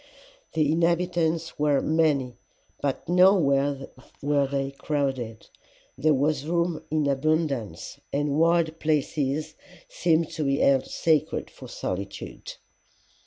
[0.53, 2.35] "'The inhabitants were many,
[2.81, 3.87] but nowhere
[4.23, 5.47] were they crowded.
[5.95, 9.53] There was room in abundance, and wild places
[9.87, 12.55] seemed to be held sacred for solitude.